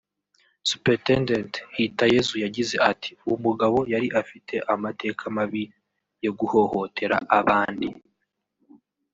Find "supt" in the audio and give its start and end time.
0.69-0.87